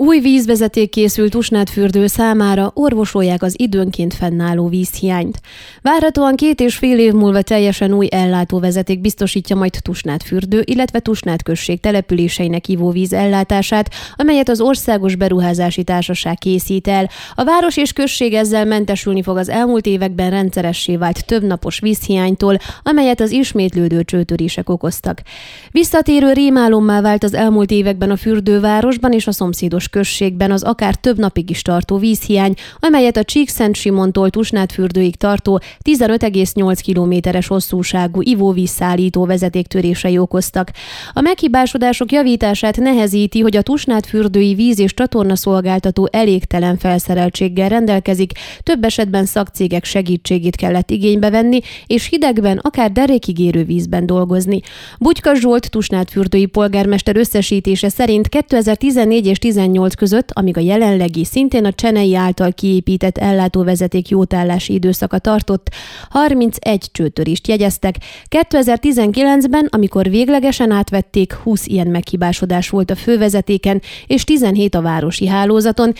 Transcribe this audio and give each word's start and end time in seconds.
Új 0.00 0.20
vízvezeték 0.20 0.90
készült 0.90 1.30
Tusnádfürdő 1.30 2.06
számára, 2.06 2.70
orvosolják 2.74 3.42
az 3.42 3.54
időnként 3.56 4.14
fennálló 4.14 4.68
vízhiányt. 4.68 5.40
Várhatóan 5.82 6.36
két 6.36 6.60
és 6.60 6.76
fél 6.76 6.98
év 6.98 7.12
múlva 7.12 7.42
teljesen 7.42 7.92
új 7.92 8.08
ellátóvezeték 8.10 9.00
biztosítja 9.00 9.56
majd 9.56 9.72
Tusnádfürdő, 9.82 10.62
illetve 10.64 10.98
Tusnád 10.98 11.42
község 11.42 11.80
településeinek 11.80 12.68
ivóvíz 12.68 13.12
ellátását, 13.12 13.90
amelyet 14.16 14.48
az 14.48 14.60
Országos 14.60 15.16
Beruházási 15.16 15.84
Társaság 15.84 16.38
készít 16.38 16.88
el. 16.88 17.10
A 17.34 17.44
város 17.44 17.76
és 17.76 17.92
község 17.92 18.34
ezzel 18.34 18.64
mentesülni 18.64 19.22
fog 19.22 19.36
az 19.36 19.48
elmúlt 19.48 19.86
években 19.86 20.30
rendszeressé 20.30 20.96
vált 20.96 21.26
többnapos 21.26 21.80
vízhiánytól, 21.80 22.58
amelyet 22.82 23.20
az 23.20 23.30
ismétlődő 23.30 24.04
csőtörések 24.04 24.68
okoztak. 24.68 25.22
Visszatérő 25.70 26.32
rémálommá 26.32 27.00
vált 27.00 27.24
az 27.24 27.34
elmúlt 27.34 27.70
években 27.70 28.10
a 28.10 28.16
fürdővárosban 28.16 29.12
és 29.12 29.26
a 29.26 29.32
szomszédos 29.32 29.86
községben 29.90 30.50
az 30.50 30.62
akár 30.62 30.94
több 30.94 31.18
napig 31.18 31.50
is 31.50 31.62
tartó 31.62 31.96
vízhiány, 31.96 32.54
amelyet 32.78 33.16
a 33.16 33.24
Csíkszent 33.24 33.76
Simontól 33.76 34.30
Tusnádfürdőig 34.30 35.16
tartó 35.16 35.60
15,8 35.84 36.78
kilométeres 36.82 37.46
hosszúságú 37.46 38.20
ivóvízszállító 38.22 39.24
vezetéktörései 39.24 40.18
okoztak. 40.18 40.70
A 41.12 41.20
meghibásodások 41.20 42.12
javítását 42.12 42.76
nehezíti, 42.76 43.40
hogy 43.40 43.56
a 43.56 43.62
Tusnádfürdői 43.62 44.54
víz- 44.54 44.78
és 44.78 44.94
csatorna 44.94 45.36
szolgáltató 45.36 46.08
elégtelen 46.12 46.78
felszereltséggel 46.78 47.68
rendelkezik, 47.68 48.32
több 48.62 48.84
esetben 48.84 49.24
szakcégek 49.24 49.84
segítségét 49.84 50.56
kellett 50.56 50.90
igénybe 50.90 51.30
venni, 51.30 51.60
és 51.86 52.08
hidegben, 52.08 52.58
akár 52.58 52.92
derékig 52.92 53.38
érő 53.38 53.64
vízben 53.64 54.06
dolgozni. 54.06 54.60
Bugyka 54.98 55.34
Zsolt 55.34 55.70
Tusnádfürdői 55.70 56.46
polgármester 56.46 57.16
összesítése 57.16 57.88
szerint 57.88 58.28
2014 58.28 59.26
és 59.26 59.38
18 59.38 59.77
2018 59.78 59.94
között, 59.94 60.30
amíg 60.32 60.56
a 60.56 60.60
jelenlegi, 60.60 61.24
szintén 61.24 61.64
a 61.64 61.72
Csenei 61.72 62.14
által 62.14 62.52
kiépített 62.52 63.18
ellátóvezeték 63.18 64.08
jótállási 64.08 64.72
időszaka 64.72 65.18
tartott, 65.18 65.68
31 66.10 66.88
csőtörést 66.92 67.48
jegyeztek. 67.48 67.94
2019-ben, 68.28 69.68
amikor 69.70 70.08
véglegesen 70.08 70.70
átvették, 70.70 71.32
20 71.32 71.66
ilyen 71.66 71.86
meghibásodás 71.86 72.68
volt 72.68 72.90
a 72.90 72.94
fővezetéken, 72.94 73.82
és 74.06 74.24
17 74.24 74.74
a 74.74 74.80
városi 74.80 75.26
hálózaton. 75.26 75.92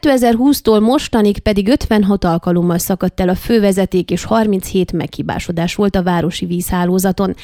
2020-tól 0.00 0.80
mostanig 0.80 1.38
pedig 1.38 1.68
56 1.68 2.24
alkalommal 2.24 2.78
szakadt 2.78 3.20
el 3.20 3.28
a 3.28 3.34
fővezeték, 3.34 4.10
és 4.10 4.24
37 4.24 4.92
meghibásodás 4.92 5.74
volt 5.74 5.96
a 5.96 6.02
városi 6.02 6.46
vízhálózaton. 6.46 7.34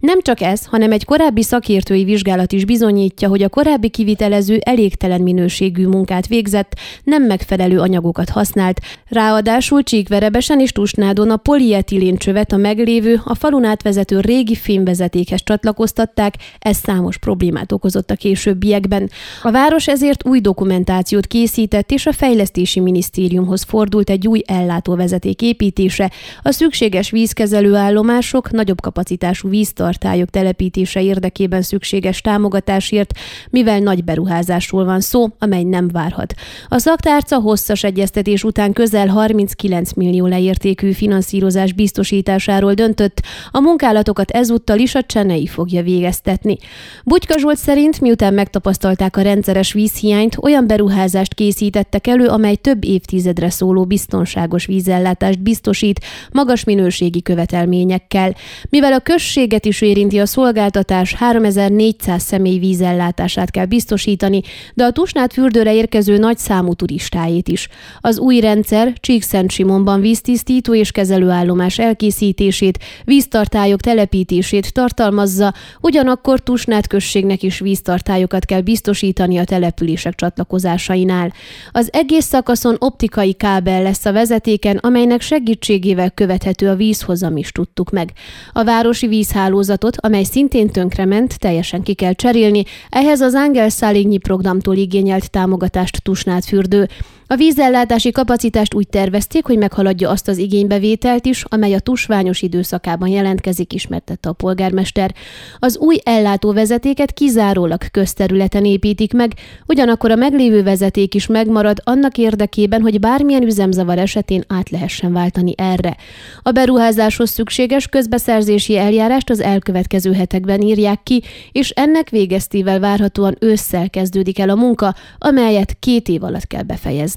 Nem 0.00 0.22
csak 0.22 0.40
ez, 0.40 0.64
hanem 0.64 0.92
egy 0.92 1.04
korábbi 1.04 1.42
szakértői 1.42 2.04
vizsgálat 2.04 2.52
is 2.52 2.64
bizonyítja, 2.64 3.28
hogy 3.28 3.42
a 3.42 3.48
korábbi 3.48 3.88
kivitelező 3.88 4.58
elégtelen 4.64 5.20
minőségű 5.20 5.37
munkát 5.86 6.26
végzett, 6.26 6.78
nem 7.04 7.22
megfelelő 7.22 7.80
anyagokat 7.80 8.28
használt, 8.28 8.80
ráadásul 9.08 9.82
Csíkverebesen 9.82 10.60
és 10.60 10.72
Tusnádon 10.72 11.30
a 11.30 11.36
polietilén 11.36 12.16
csövet 12.16 12.52
a 12.52 12.56
meglévő, 12.56 13.20
a 13.24 13.34
falun 13.34 13.64
átvezető 13.64 14.20
régi 14.20 14.54
fémvezetékhez 14.54 15.42
csatlakoztatták, 15.44 16.34
ez 16.58 16.76
számos 16.76 17.16
problémát 17.18 17.72
okozott 17.72 18.10
a 18.10 18.16
későbbiekben. 18.16 19.10
A 19.42 19.50
város 19.50 19.88
ezért 19.88 20.26
új 20.26 20.40
dokumentációt 20.40 21.26
készített, 21.26 21.90
és 21.90 22.06
a 22.06 22.12
Fejlesztési 22.12 22.80
Minisztériumhoz 22.80 23.62
fordult 23.62 24.10
egy 24.10 24.28
új 24.28 24.42
ellátóvezeték 24.46 25.42
építése, 25.42 26.10
a 26.42 26.50
szükséges 26.50 27.10
vízkezelő 27.10 27.74
állomások, 27.74 28.50
nagyobb 28.50 28.80
kapacitású 28.80 29.48
víztartályok 29.48 30.28
telepítése 30.30 31.02
érdekében 31.02 31.62
szükséges 31.62 32.20
támogatásért, 32.20 33.12
mivel 33.50 33.78
nagy 33.78 34.04
beruházásról 34.04 34.84
van 34.84 35.00
szó, 35.00 35.27
amely 35.38 35.62
nem 35.62 35.88
várhat. 35.88 36.34
A 36.68 36.78
szaktárca 36.78 37.40
hosszas 37.40 37.84
egyeztetés 37.84 38.44
után 38.44 38.72
közel 38.72 39.06
39 39.06 39.92
millió 39.92 40.26
leértékű 40.26 40.92
finanszírozás 40.92 41.72
biztosításáról 41.72 42.74
döntött, 42.74 43.22
a 43.50 43.60
munkálatokat 43.60 44.30
ezúttal 44.30 44.78
is 44.78 44.94
a 44.94 45.02
Csenei 45.02 45.46
fogja 45.46 45.82
végeztetni. 45.82 46.56
Bugyka 47.04 47.38
Zsolt 47.38 47.58
szerint, 47.58 48.00
miután 48.00 48.34
megtapasztalták 48.34 49.16
a 49.16 49.22
rendszeres 49.22 49.72
vízhiányt, 49.72 50.36
olyan 50.40 50.66
beruházást 50.66 51.34
készítettek 51.34 52.06
elő, 52.06 52.26
amely 52.26 52.56
több 52.56 52.84
évtizedre 52.84 53.50
szóló 53.50 53.84
biztonságos 53.84 54.66
vízellátást 54.66 55.42
biztosít, 55.42 56.00
magas 56.32 56.64
minőségi 56.64 57.22
követelményekkel. 57.22 58.34
Mivel 58.70 58.92
a 58.92 58.98
községet 58.98 59.64
is 59.64 59.80
érinti 59.80 60.18
a 60.18 60.26
szolgáltatás, 60.26 61.14
3400 61.14 62.22
személy 62.22 62.58
vízellátását 62.58 63.50
kell 63.50 63.66
biztosítani, 63.66 64.40
de 64.74 64.84
a 64.84 64.90
Tusnád 65.08 65.32
fürdőre 65.32 65.74
érkező 65.74 66.18
nagy 66.18 66.38
számú 66.38 66.74
turistáit 66.74 67.48
is. 67.48 67.68
Az 68.00 68.18
új 68.18 68.40
rendszer 68.40 68.92
Csíkszent 69.00 69.50
Simonban 69.50 70.00
víztisztító 70.00 70.74
és 70.74 70.90
kezelőállomás 70.90 71.78
elkészítését, 71.78 72.78
víztartályok 73.04 73.80
telepítését 73.80 74.72
tartalmazza, 74.72 75.54
ugyanakkor 75.80 76.40
Tusnád 76.40 76.86
községnek 76.86 77.42
is 77.42 77.58
víztartályokat 77.58 78.44
kell 78.44 78.60
biztosítani 78.60 79.38
a 79.38 79.44
települések 79.44 80.14
csatlakozásainál. 80.14 81.32
Az 81.72 81.88
egész 81.92 82.24
szakaszon 82.24 82.76
optikai 82.78 83.32
kábel 83.32 83.82
lesz 83.82 84.04
a 84.04 84.12
vezetéken, 84.12 84.76
amelynek 84.76 85.20
segítségével 85.20 86.10
követhető 86.10 86.68
a 86.68 86.74
vízhozam 86.74 87.36
is 87.36 87.52
tudtuk 87.52 87.90
meg. 87.90 88.12
A 88.52 88.64
városi 88.64 89.06
vízhálózatot, 89.06 89.96
amely 90.00 90.24
szintén 90.24 90.68
tönkrement, 90.68 91.38
teljesen 91.38 91.82
ki 91.82 91.94
kell 91.94 92.12
cserélni, 92.12 92.62
ehhez 92.88 93.20
az 93.20 93.34
Ángel 93.34 93.68
Szálignyi 93.68 94.18
programtól 94.18 94.76
igényelt 94.98 95.30
támogatást 95.30 96.02
Tusnád 96.02 96.44
fürdő. 96.44 96.88
A 97.30 97.36
vízellátási 97.36 98.10
kapacitást 98.10 98.74
úgy 98.74 98.88
tervezték, 98.88 99.46
hogy 99.46 99.58
meghaladja 99.58 100.10
azt 100.10 100.28
az 100.28 100.38
igénybevételt 100.38 101.26
is, 101.26 101.44
amely 101.48 101.74
a 101.74 101.78
tusványos 101.78 102.42
időszakában 102.42 103.08
jelentkezik, 103.08 103.72
ismertette 103.72 104.28
a 104.28 104.32
polgármester. 104.32 105.14
Az 105.58 105.78
új 105.78 105.96
ellátóvezetéket 106.04 107.12
kizárólag 107.12 107.90
közterületen 107.90 108.64
építik 108.64 109.12
meg, 109.12 109.32
ugyanakkor 109.66 110.10
a 110.10 110.14
meglévő 110.14 110.62
vezeték 110.62 111.14
is 111.14 111.26
megmarad 111.26 111.78
annak 111.84 112.18
érdekében, 112.18 112.80
hogy 112.80 113.00
bármilyen 113.00 113.42
üzemzavar 113.42 113.98
esetén 113.98 114.44
át 114.46 114.70
lehessen 114.70 115.12
váltani 115.12 115.52
erre. 115.56 115.96
A 116.42 116.50
beruházáshoz 116.50 117.30
szükséges 117.30 117.86
közbeszerzési 117.86 118.76
eljárást 118.76 119.30
az 119.30 119.40
elkövetkező 119.40 120.12
hetekben 120.12 120.60
írják 120.60 121.02
ki, 121.02 121.22
és 121.52 121.70
ennek 121.70 122.08
végeztével 122.08 122.80
várhatóan 122.80 123.36
ősszel 123.40 123.90
kezdődik 123.90 124.38
el 124.38 124.48
a 124.48 124.54
munka, 124.54 124.94
amelyet 125.18 125.76
két 125.80 126.08
év 126.08 126.22
alatt 126.22 126.46
kell 126.46 126.62
befejezni 126.62 127.16